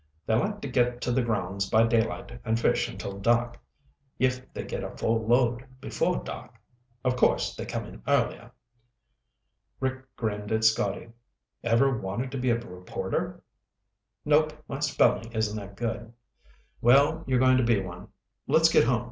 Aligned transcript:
They 0.25 0.33
like 0.33 0.61
to 0.61 0.67
get 0.67 0.99
to 1.01 1.11
the 1.11 1.21
grounds 1.21 1.69
by 1.69 1.85
daylight 1.85 2.39
and 2.43 2.59
fish 2.59 2.89
until 2.89 3.19
dark. 3.19 3.59
If 4.17 4.51
they 4.51 4.63
get 4.63 4.83
a 4.83 4.97
full 4.97 5.27
load 5.27 5.63
before 5.79 6.23
dark, 6.23 6.55
of 7.03 7.15
course 7.15 7.55
they 7.55 7.67
come 7.67 7.85
in 7.85 8.01
earlier." 8.07 8.51
Rick 9.79 10.03
grinned 10.15 10.51
at 10.51 10.63
Scotty. 10.63 11.09
"Ever 11.63 11.99
wanted 11.99 12.31
to 12.31 12.39
be 12.39 12.49
a 12.49 12.57
reporter?" 12.59 13.43
"Nope. 14.25 14.53
My 14.67 14.79
spelling 14.79 15.31
isn't 15.33 15.55
that 15.57 15.75
good." 15.77 16.11
"Well, 16.81 17.23
you're 17.27 17.37
going 17.37 17.57
to 17.57 17.63
be 17.63 17.79
one. 17.79 18.07
Let's 18.47 18.69
get 18.71 18.85
home. 18.85 18.99